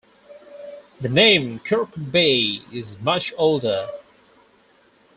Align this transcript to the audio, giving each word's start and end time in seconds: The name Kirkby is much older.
The 0.99 1.09
name 1.09 1.59
Kirkby 1.59 2.63
is 2.73 2.97
much 2.99 3.35
older. 3.37 3.87